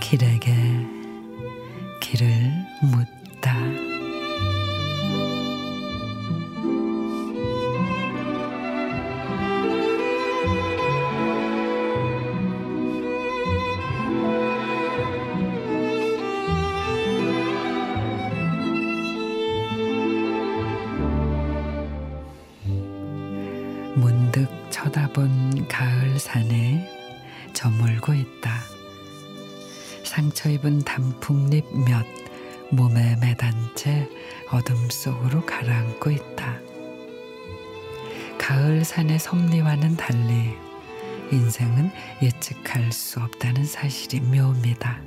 길에게 0.00 0.54
길을 2.00 2.28
묻다. 2.80 3.85
문득 23.96 24.46
쳐다본 24.70 25.68
가을 25.68 26.18
산에 26.18 26.86
저물고 27.54 28.12
있다. 28.12 28.60
상처 30.04 30.50
입은 30.50 30.80
단풍잎 30.80 31.64
몇 31.86 32.04
몸에 32.70 33.16
매단 33.16 33.54
채 33.74 34.06
어둠 34.50 34.76
속으로 34.90 35.46
가라앉고 35.46 36.10
있다. 36.10 36.58
가을 38.38 38.84
산의 38.84 39.18
섭리와는 39.18 39.96
달리 39.96 40.54
인생은 41.32 41.90
예측할 42.22 42.92
수 42.92 43.18
없다는 43.20 43.64
사실이 43.64 44.20
묘입니다. 44.20 45.00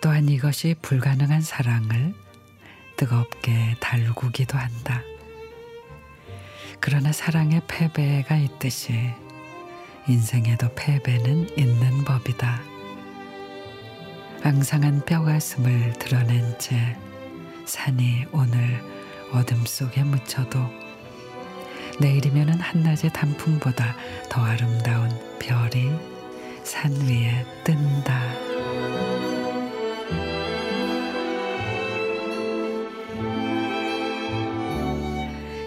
또한 0.00 0.26
이것이 0.26 0.74
불가능한 0.80 1.42
사랑을 1.42 2.14
뜨겁게 2.96 3.76
달구기도 3.78 4.56
한다. 4.56 5.02
그러나 6.84 7.12
사랑의 7.12 7.62
패배가 7.68 8.34
있듯이 8.34 8.92
인생에도 10.08 10.68
패배는 10.74 11.56
있는 11.56 12.04
법이다. 12.04 12.60
앙상한 14.42 15.04
뼈가슴을 15.04 15.92
드러낸 16.00 16.58
채 16.58 16.96
산이 17.66 18.26
오늘 18.32 18.82
어둠 19.30 19.64
속에 19.64 20.02
묻혀도 20.02 20.58
내일이면은 22.00 22.58
한낮의 22.58 23.12
단풍보다 23.12 23.94
더 24.28 24.42
아름다운 24.42 25.08
별이 25.38 25.88
산 26.64 26.90
위에 27.06 27.46
뜬다. 27.62 28.20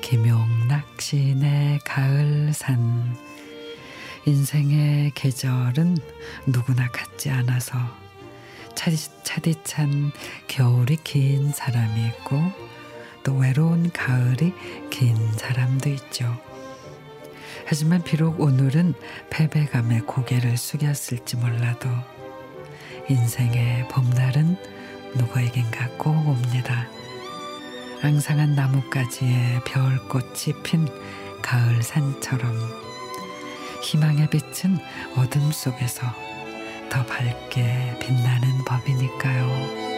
김용 0.00 0.55
락 0.96 1.02
시인의 1.02 1.80
가을산 1.84 3.14
인생의 4.24 5.10
계절은 5.14 5.98
누구나 6.46 6.88
같지 6.90 7.28
않아서 7.28 7.76
차디찬 8.74 10.12
겨울이 10.48 10.96
긴 11.04 11.52
사람이 11.52 12.06
있고 12.06 12.40
또 13.24 13.36
외로운 13.36 13.90
가을이 13.92 14.54
긴 14.88 15.16
사람도 15.32 15.90
있죠. 15.90 16.34
하지만 17.66 18.02
비록 18.02 18.40
오늘은 18.40 18.94
패배감에 19.28 20.00
고개를 20.00 20.56
숙였을지 20.56 21.36
몰라도 21.36 21.90
인생의 23.10 23.88
봄날은 23.88 24.56
누구에겐가 25.14 25.90
꼭 25.98 26.26
옵니다. 26.26 26.88
앙상한 28.02 28.54
나뭇가지에 28.54 29.60
별꽃이 29.64 30.62
핀 30.62 30.86
가을 31.42 31.82
산처럼 31.82 32.52
희망의 33.82 34.28
빛은 34.28 34.78
어둠 35.16 35.50
속에서 35.50 36.06
더 36.90 37.04
밝게 37.06 37.98
빛나는 38.00 38.64
법이니까요. 38.64 39.95